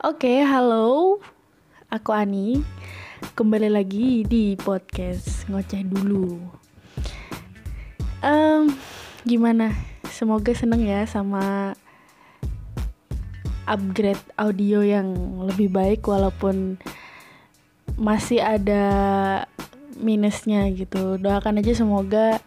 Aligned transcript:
Oke, 0.00 0.40
halo. 0.40 1.20
Aku 1.92 2.16
Ani. 2.16 2.64
Kembali 3.36 3.68
lagi 3.68 4.24
di 4.24 4.56
podcast 4.56 5.44
ngoceh 5.44 5.84
dulu. 5.84 6.40
Um, 8.24 8.72
gimana? 9.28 9.76
Semoga 10.08 10.56
seneng 10.56 10.88
ya 10.88 11.04
sama 11.04 11.76
upgrade 13.68 14.24
audio 14.40 14.80
yang 14.80 15.12
lebih 15.44 15.68
baik 15.68 16.00
walaupun 16.08 16.80
masih 18.00 18.40
ada 18.40 18.84
minusnya 20.00 20.64
gitu. 20.72 21.20
Doakan 21.20 21.60
aja 21.60 21.76
semoga 21.76 22.40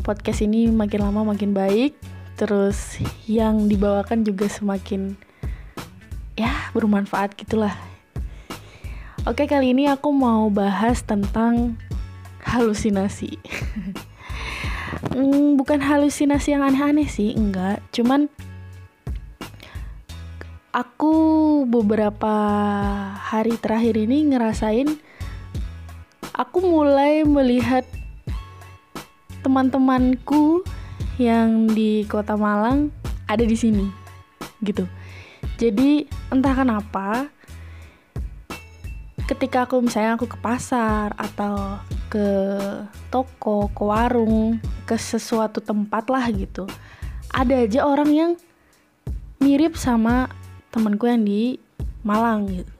podcast 0.00 0.40
ini 0.40 0.72
makin 0.72 1.12
lama 1.12 1.28
makin 1.28 1.52
baik. 1.52 1.92
Terus 2.40 3.04
yang 3.28 3.68
dibawakan 3.68 4.24
juga 4.24 4.48
semakin 4.48 5.23
ya 6.34 6.70
bermanfaat 6.74 7.38
gitulah. 7.38 7.74
Oke 9.24 9.48
kali 9.48 9.72
ini 9.72 9.88
aku 9.88 10.12
mau 10.12 10.50
bahas 10.52 11.00
tentang 11.02 11.78
halusinasi. 12.44 13.38
Hmm, 15.10 15.58
bukan 15.58 15.82
halusinasi 15.82 16.54
yang 16.54 16.62
aneh-aneh 16.62 17.10
sih 17.10 17.34
enggak. 17.34 17.82
Cuman 17.90 18.30
aku 20.70 21.14
beberapa 21.66 22.34
hari 23.14 23.58
terakhir 23.58 23.98
ini 23.98 24.32
ngerasain 24.32 24.90
aku 26.34 26.58
mulai 26.66 27.22
melihat 27.22 27.86
teman-temanku 29.46 30.66
yang 31.20 31.70
di 31.70 32.02
kota 32.10 32.34
Malang 32.34 32.90
ada 33.30 33.46
di 33.46 33.54
sini 33.54 33.86
gitu. 34.66 34.88
Jadi 35.62 36.10
entah 36.34 36.50
kenapa 36.50 37.30
ketika 39.30 39.70
aku 39.70 39.78
misalnya 39.80 40.18
aku 40.18 40.26
ke 40.26 40.36
pasar 40.42 41.14
atau 41.14 41.78
ke 42.10 42.28
toko, 43.08 43.70
ke 43.70 43.82
warung, 43.86 44.58
ke 44.84 44.98
sesuatu 44.98 45.62
tempat 45.62 46.10
lah 46.10 46.26
gitu. 46.34 46.66
Ada 47.30 47.64
aja 47.64 47.80
orang 47.86 48.10
yang 48.10 48.30
mirip 49.38 49.78
sama 49.78 50.28
temanku 50.74 51.06
yang 51.06 51.22
di 51.22 51.56
Malang 52.04 52.50
gitu. 52.52 52.72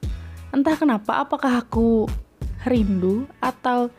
Entah 0.53 0.77
kenapa, 0.77 1.25
apakah 1.25 1.65
aku 1.65 2.05
rindu 2.61 3.25
atau 3.41 3.89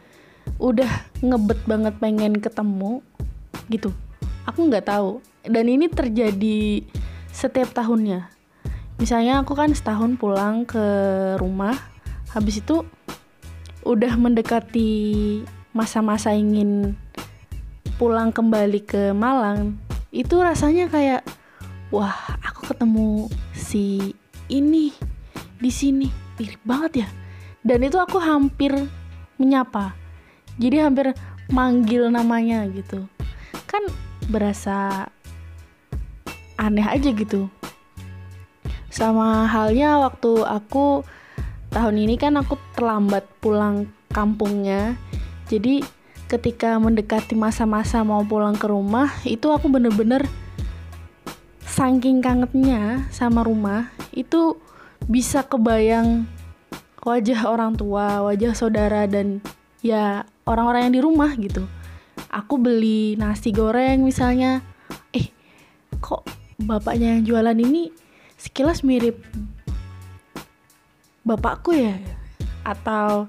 udah 0.62 0.88
ngebet 1.18 1.60
banget 1.66 1.94
pengen 1.98 2.38
ketemu 2.38 3.02
gitu. 3.72 3.90
Aku 4.46 4.70
nggak 4.70 4.86
tahu. 4.86 5.18
Dan 5.42 5.66
ini 5.66 5.90
terjadi 5.90 6.86
setiap 7.34 7.74
tahunnya 7.74 8.35
misalnya 8.96 9.44
aku 9.44 9.52
kan 9.52 9.72
setahun 9.72 10.16
pulang 10.16 10.64
ke 10.64 10.84
rumah 11.36 11.76
habis 12.32 12.60
itu 12.60 12.84
udah 13.86 14.18
mendekati 14.18 15.40
masa-masa 15.76 16.32
ingin 16.32 16.96
pulang 17.96 18.32
kembali 18.32 18.80
ke 18.84 19.12
Malang 19.12 19.76
itu 20.10 20.40
rasanya 20.40 20.88
kayak 20.88 21.22
wah 21.92 22.16
aku 22.42 22.72
ketemu 22.72 23.28
si 23.52 24.16
ini 24.48 24.94
di 25.58 25.70
sini. 25.72 26.08
Mirip 26.36 26.60
banget 26.68 26.92
ya. 27.06 27.08
Dan 27.64 27.82
itu 27.82 27.96
aku 27.96 28.20
hampir 28.20 28.72
menyapa. 29.40 29.96
Jadi 30.60 30.76
hampir 30.80 31.12
manggil 31.52 32.08
namanya 32.08 32.64
gitu. 32.70 33.08
Kan 33.66 33.88
berasa 34.28 35.08
aneh 36.56 36.84
aja 36.84 37.12
gitu 37.12 37.52
sama 38.96 39.44
halnya 39.44 40.00
waktu 40.00 40.40
aku 40.40 41.04
tahun 41.68 42.00
ini 42.00 42.16
kan 42.16 42.40
aku 42.40 42.56
terlambat 42.72 43.28
pulang 43.44 43.92
kampungnya. 44.08 44.96
Jadi 45.52 45.84
ketika 46.32 46.80
mendekati 46.80 47.36
masa-masa 47.36 48.00
mau 48.00 48.24
pulang 48.24 48.56
ke 48.56 48.64
rumah, 48.64 49.12
itu 49.28 49.52
aku 49.52 49.68
bener-bener 49.68 50.24
saking 51.68 52.24
kangetnya 52.24 53.04
sama 53.12 53.44
rumah, 53.44 53.92
itu 54.16 54.56
bisa 55.04 55.44
kebayang 55.44 56.24
wajah 57.04 57.52
orang 57.52 57.76
tua, 57.76 58.24
wajah 58.24 58.56
saudara 58.56 59.04
dan 59.04 59.44
ya 59.84 60.24
orang-orang 60.48 60.88
yang 60.88 60.94
di 60.96 61.02
rumah 61.04 61.30
gitu. 61.36 61.68
Aku 62.32 62.56
beli 62.56 63.12
nasi 63.20 63.52
goreng 63.52 64.00
misalnya, 64.08 64.64
eh 65.12 65.28
kok 66.00 66.24
bapaknya 66.56 67.20
yang 67.20 67.28
jualan 67.28 67.60
ini 67.60 68.05
sekilas 68.46 68.86
mirip 68.86 69.18
bapakku 71.26 71.74
ya. 71.74 71.98
Atau 72.62 73.26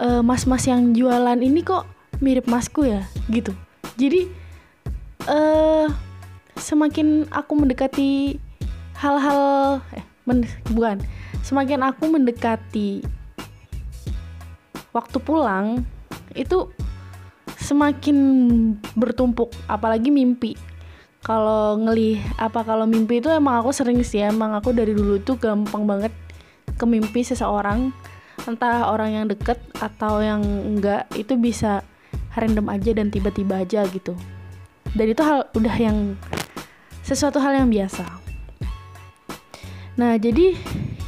eh, 0.00 0.20
mas-mas 0.24 0.64
yang 0.64 0.96
jualan 0.96 1.36
ini 1.36 1.60
kok 1.60 1.84
mirip 2.24 2.48
masku 2.48 2.88
ya 2.88 3.04
gitu. 3.28 3.52
Jadi 3.96 4.28
uh, 5.28 5.88
semakin 6.56 7.28
aku 7.32 7.52
mendekati 7.56 8.36
hal-hal 8.96 9.80
eh 9.92 10.04
men, 10.24 10.44
bukan. 10.72 11.00
Semakin 11.44 11.80
aku 11.86 12.10
mendekati 12.10 13.04
waktu 14.92 15.16
pulang 15.20 15.84
itu 16.32 16.72
semakin 17.60 18.16
bertumpuk 18.96 19.52
apalagi 19.68 20.12
mimpi 20.12 20.56
kalau 21.26 21.74
ngelih 21.82 22.22
apa 22.38 22.62
kalau 22.62 22.86
mimpi 22.86 23.18
itu 23.18 23.26
emang 23.34 23.58
aku 23.58 23.74
sering 23.74 23.98
sih 24.06 24.22
emang 24.22 24.54
aku 24.54 24.70
dari 24.70 24.94
dulu 24.94 25.18
tuh 25.18 25.34
gampang 25.34 25.82
banget 25.82 26.14
ke 26.78 26.86
mimpi 26.86 27.26
seseorang 27.26 27.90
entah 28.46 28.94
orang 28.94 29.10
yang 29.10 29.26
deket 29.26 29.58
atau 29.82 30.22
yang 30.22 30.46
enggak 30.46 31.10
itu 31.18 31.34
bisa 31.34 31.82
random 32.38 32.70
aja 32.70 32.94
dan 32.94 33.10
tiba-tiba 33.10 33.66
aja 33.66 33.82
gitu. 33.90 34.14
Dan 34.94 35.06
itu 35.10 35.18
hal 35.26 35.50
udah 35.50 35.74
yang 35.74 36.14
sesuatu 37.02 37.42
hal 37.42 37.58
yang 37.58 37.74
biasa. 37.74 38.06
Nah 39.98 40.14
jadi 40.20 40.54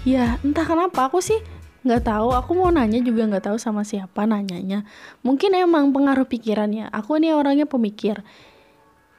ya 0.03 0.43
entah 0.43 0.67
kenapa 0.67 1.07
aku 1.07 1.23
sih 1.23 1.39
nggak 1.87 2.11
tahu. 2.11 2.35
Aku 2.35 2.59
mau 2.59 2.75
nanya 2.75 2.99
juga 2.99 3.23
nggak 3.29 3.55
tahu 3.55 3.59
sama 3.61 3.87
siapa 3.87 4.27
nanyanya. 4.27 4.83
Mungkin 5.23 5.55
emang 5.55 5.95
pengaruh 5.95 6.27
pikirannya. 6.27 6.91
Aku 6.91 7.23
ini 7.23 7.31
orangnya 7.31 7.71
pemikir 7.71 8.27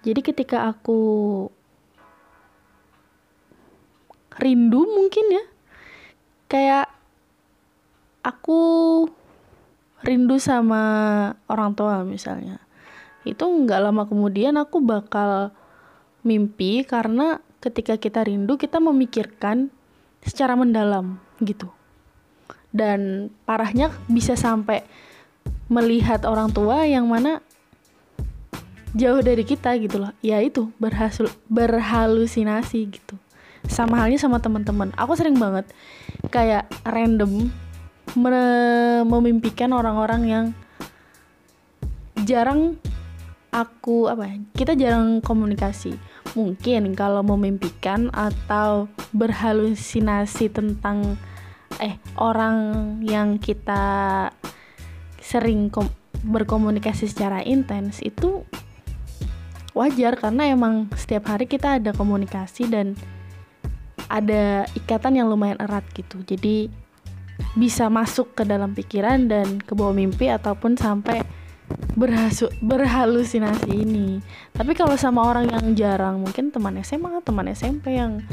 jadi 0.06 0.20
ketika 0.24 0.72
aku 0.72 1.02
rindu 4.40 4.88
mungkin 4.88 5.26
ya 5.36 5.44
kayak 6.48 6.88
aku 8.24 8.60
rindu 10.04 10.40
sama 10.40 10.82
orang 11.52 11.76
tua 11.76 12.04
misalnya. 12.08 12.64
Itu 13.28 13.46
nggak 13.46 13.84
lama 13.84 14.04
kemudian 14.08 14.56
aku 14.56 14.80
bakal 14.80 15.52
mimpi 16.24 16.88
karena 16.88 17.44
ketika 17.60 18.00
kita 18.00 18.24
rindu 18.24 18.56
kita 18.56 18.80
memikirkan 18.80 19.68
secara 20.24 20.56
mendalam 20.56 21.20
gitu. 21.44 21.68
Dan 22.72 23.32
parahnya 23.44 23.92
bisa 24.08 24.40
sampai 24.40 24.86
melihat 25.68 26.24
orang 26.24 26.54
tua 26.54 26.86
yang 26.86 27.10
mana 27.10 27.44
jauh 28.98 29.22
dari 29.22 29.44
kita 29.46 29.78
gitu 29.78 30.02
loh. 30.02 30.14
Ya 30.24 30.42
itu 30.42 30.72
berhasil 30.82 31.30
berhalusinasi 31.52 32.80
gitu. 32.90 33.16
Sama 33.68 34.02
halnya 34.02 34.18
sama 34.18 34.40
teman-teman. 34.40 34.96
Aku 34.96 35.14
sering 35.14 35.38
banget 35.38 35.68
kayak 36.34 36.66
random 36.88 37.52
memimpikan 39.06 39.70
orang-orang 39.70 40.22
yang 40.26 40.46
jarang 42.26 42.82
aku 43.50 44.10
apa 44.10 44.26
ya 44.30 44.36
kita 44.58 44.74
jarang 44.74 45.22
komunikasi. 45.22 45.98
Mungkin 46.38 46.94
kalau 46.94 47.26
memimpikan 47.26 48.14
atau 48.14 48.86
berhalusinasi 49.14 50.54
tentang 50.54 51.18
eh 51.82 51.98
orang 52.18 52.58
yang 53.02 53.42
kita 53.42 54.30
sering 55.22 55.70
berkomunikasi 56.26 57.08
secara 57.10 57.42
intens 57.46 58.02
itu 58.02 58.44
wajar 59.78 60.18
karena 60.18 60.50
emang 60.50 60.90
setiap 60.98 61.30
hari 61.30 61.46
kita 61.46 61.78
ada 61.78 61.94
komunikasi 61.94 62.70
dan 62.70 62.98
ada 64.10 64.66
ikatan 64.74 65.22
yang 65.22 65.30
lumayan 65.30 65.62
erat 65.62 65.86
gitu. 65.94 66.22
Jadi 66.26 66.70
bisa 67.54 67.88
masuk 67.88 68.36
ke 68.36 68.44
dalam 68.44 68.74
pikiran 68.74 69.30
dan 69.30 69.62
ke 69.62 69.74
bawah 69.78 69.94
mimpi 69.94 70.28
ataupun 70.28 70.76
sampai 70.76 71.22
berhasu 71.94 72.50
berhalusinasi 72.66 73.70
ini. 73.70 74.20
Tapi 74.54 74.74
kalau 74.74 74.98
sama 74.98 75.26
orang 75.26 75.50
yang 75.54 75.66
jarang 75.78 76.26
mungkin 76.26 76.50
teman 76.50 76.82
SMA 76.82 77.22
teman 77.22 77.46
SMP 77.54 77.98
yang 77.98 78.26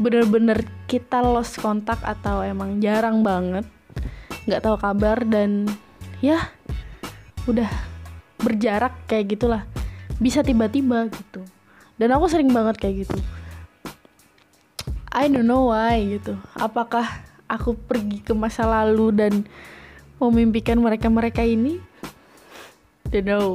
bener-bener 0.00 0.64
kita 0.88 1.20
lost 1.20 1.60
kontak 1.60 2.00
atau 2.00 2.40
emang 2.40 2.80
jarang 2.80 3.20
banget 3.20 3.68
nggak 4.48 4.62
tahu 4.64 4.76
kabar 4.80 5.22
dan 5.22 5.68
ya 6.18 6.50
udah 7.46 7.68
berjarak 8.42 8.94
kayak 9.06 9.38
gitulah 9.38 9.62
bisa 10.22 10.46
tiba-tiba 10.46 11.10
gitu. 11.10 11.42
Dan 11.98 12.14
aku 12.14 12.30
sering 12.30 12.54
banget 12.54 12.78
kayak 12.78 13.04
gitu. 13.04 13.18
I 15.12 15.28
don't 15.28 15.44
know 15.44 15.74
why 15.74 16.00
gitu. 16.00 16.38
Apakah 16.56 17.04
aku 17.50 17.76
pergi 17.76 18.24
ke 18.24 18.32
masa 18.32 18.64
lalu 18.64 19.12
dan 19.12 19.44
memimpikan 20.16 20.80
mereka-mereka 20.80 21.44
ini? 21.44 21.82
Don't 23.10 23.26
know. 23.28 23.48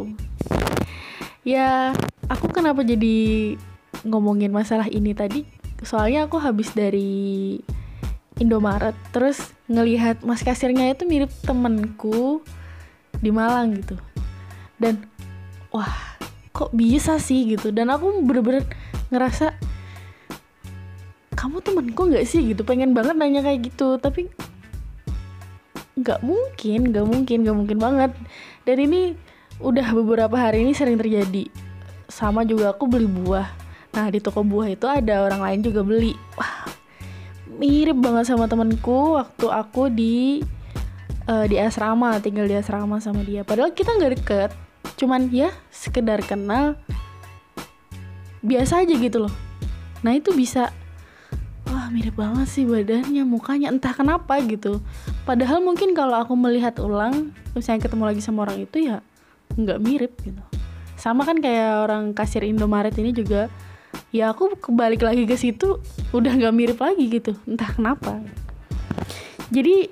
Ya 1.42 1.96
aku 2.28 2.52
kenapa 2.52 2.84
jadi 2.84 3.56
ngomongin 4.04 4.52
masalah 4.52 4.86
ini 4.92 5.16
tadi? 5.16 5.48
Soalnya 5.82 6.28
aku 6.28 6.38
habis 6.38 6.76
dari 6.76 7.58
Indomaret 8.38 8.94
terus 9.10 9.50
ngelihat 9.66 10.22
mas 10.22 10.46
kasirnya 10.46 10.94
itu 10.94 11.10
mirip 11.10 11.34
temenku 11.42 12.46
di 13.18 13.34
Malang 13.34 13.82
gitu. 13.82 13.98
Dan 14.78 15.10
wah 15.74 16.17
kok 16.58 16.74
bisa 16.74 17.22
sih 17.22 17.54
gitu? 17.54 17.70
Dan 17.70 17.94
aku 17.94 18.26
bener-bener 18.26 18.66
ngerasa 19.14 19.54
kamu 21.38 21.62
temenku 21.62 22.10
nggak 22.10 22.26
sih? 22.26 22.42
gitu. 22.50 22.66
Pengen 22.66 22.98
banget 22.98 23.14
nanya 23.14 23.46
kayak 23.46 23.70
gitu. 23.70 24.02
Tapi 24.02 24.26
nggak 25.98 26.26
mungkin 26.26 26.90
nggak 26.90 27.06
mungkin 27.06 27.38
nggak 27.46 27.58
mungkin 27.62 27.78
banget. 27.78 28.12
Dan 28.66 28.78
ini 28.82 29.14
udah 29.62 29.94
beberapa 29.94 30.34
hari 30.34 30.66
ini 30.66 30.74
sering 30.74 30.98
terjadi. 30.98 31.46
Sama 32.10 32.42
juga 32.42 32.74
aku 32.74 32.90
beli 32.90 33.06
buah. 33.06 33.54
Nah 33.94 34.10
di 34.10 34.18
toko 34.18 34.42
buah 34.42 34.74
itu 34.74 34.90
ada 34.90 35.30
orang 35.30 35.46
lain 35.46 35.60
juga 35.62 35.86
beli. 35.86 36.18
Wah 36.34 36.66
mirip 37.58 37.98
banget 37.98 38.30
sama 38.30 38.46
temenku 38.46 39.18
waktu 39.18 39.46
aku 39.50 39.90
di 39.90 40.46
uh, 41.26 41.46
di 41.50 41.58
asrama 41.58 42.18
tinggal 42.22 42.46
di 42.46 42.56
asrama 42.58 42.98
sama 43.02 43.22
dia. 43.22 43.42
Padahal 43.46 43.74
kita 43.74 43.94
nggak 43.98 44.14
deket 44.22 44.52
cuman 44.98 45.30
ya 45.30 45.54
sekedar 45.70 46.20
kenal 46.26 46.76
biasa 48.42 48.82
aja 48.84 48.94
gitu 48.98 49.30
loh. 49.30 49.34
Nah 50.02 50.18
itu 50.18 50.34
bisa 50.34 50.74
wah 51.68 51.92
mirip 51.94 52.16
banget 52.18 52.48
sih 52.48 52.64
badannya 52.64 53.24
mukanya 53.28 53.70
entah 53.70 53.94
kenapa 53.94 54.40
gitu. 54.44 54.82
Padahal 55.28 55.62
mungkin 55.62 55.94
kalau 55.94 56.18
aku 56.18 56.34
melihat 56.34 56.80
ulang 56.82 57.32
misalnya 57.54 57.86
ketemu 57.86 58.04
lagi 58.10 58.22
sama 58.26 58.48
orang 58.50 58.66
itu 58.66 58.90
ya 58.90 59.06
nggak 59.54 59.80
mirip 59.84 60.14
gitu. 60.26 60.42
Sama 60.98 61.24
kan 61.30 61.38
kayak 61.38 61.86
orang 61.86 62.18
kasir 62.18 62.42
Indomaret 62.42 62.96
ini 62.98 63.14
juga 63.14 63.54
ya 64.10 64.34
aku 64.34 64.58
kebalik 64.58 65.04
lagi 65.04 65.28
ke 65.28 65.36
situ 65.38 65.78
udah 66.16 66.32
nggak 66.34 66.56
mirip 66.56 66.80
lagi 66.82 67.06
gitu 67.06 67.38
entah 67.46 67.70
kenapa. 67.70 68.18
Jadi 69.54 69.92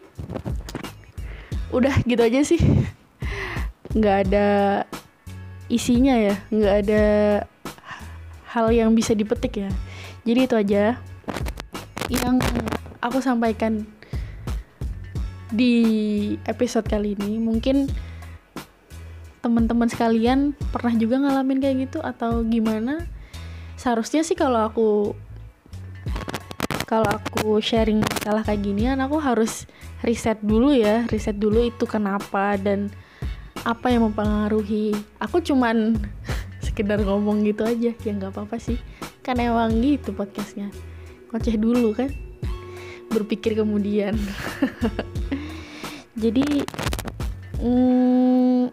udah 1.75 1.93
gitu 2.07 2.21
aja 2.23 2.41
sih. 2.41 2.61
Nggak 3.95 4.15
ada 4.27 4.47
isinya 5.67 6.13
ya 6.15 6.35
nggak 6.53 6.75
ada 6.85 7.03
hal 8.55 8.71
yang 8.71 8.95
bisa 8.95 9.11
dipetik 9.11 9.67
ya. 9.67 9.69
Jadi 10.23 10.39
itu 10.47 10.55
aja 10.55 10.95
yang 12.07 12.37
aku 13.01 13.19
sampaikan 13.19 13.83
di 15.51 15.75
episode 16.47 16.87
kali 16.87 17.17
ini. 17.19 17.37
Mungkin 17.41 17.91
teman-teman 19.43 19.91
sekalian 19.91 20.57
pernah 20.73 20.93
juga 20.97 21.21
ngalamin 21.21 21.61
kayak 21.61 21.77
gitu 21.89 21.99
atau 22.01 22.41
gimana? 22.47 23.05
Seharusnya 23.75 24.23
sih 24.25 24.33
kalau 24.33 24.65
aku 24.65 24.89
kalau 26.85 27.09
aku 27.09 27.57
sharing 27.59 27.99
masalah 27.99 28.45
kayak 28.45 28.61
ginian 28.61 29.01
aku 29.01 29.17
harus 29.17 29.65
riset 30.05 30.37
dulu 30.45 30.69
ya 30.69 31.03
riset 31.09 31.33
dulu 31.33 31.65
itu 31.65 31.89
kenapa 31.89 32.61
dan 32.61 32.93
apa 33.65 33.89
yang 33.89 34.05
mempengaruhi? 34.07 34.93
Aku 35.17 35.41
cuman 35.41 35.97
sekedar 36.65 37.01
ngomong 37.01 37.41
gitu 37.49 37.65
aja. 37.65 37.91
Ya 37.97 38.11
nggak 38.13 38.37
apa-apa 38.37 38.61
sih. 38.61 38.77
Kan 39.25 39.41
emang 39.41 39.81
gitu 39.81 40.13
podcastnya. 40.13 40.69
Ngoceh 41.33 41.57
dulu 41.57 41.97
kan. 41.97 42.13
Berpikir 43.09 43.57
kemudian. 43.57 44.13
Jadi 46.23 46.61
hmm, 47.59 48.69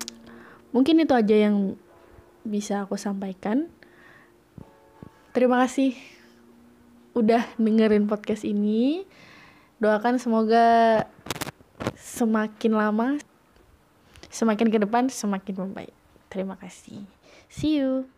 mungkin 0.77 1.00
itu 1.00 1.17
aja 1.17 1.37
yang 1.49 1.75
bisa 2.44 2.85
aku 2.85 3.00
sampaikan. 3.00 3.73
Terima 5.33 5.56
kasih 5.65 5.97
udah 7.17 7.49
dengerin 7.56 8.05
podcast 8.05 8.44
ini. 8.44 9.09
Doakan 9.81 10.21
semoga 10.21 11.09
semakin 11.97 12.73
lama 12.77 13.09
semakin 14.32 14.73
ke 14.73 14.81
depan 14.81 15.12
semakin 15.12 15.69
membaik. 15.69 15.94
Terima 16.32 16.56
kasih. 16.56 17.05
See 17.52 17.76
you 17.76 18.08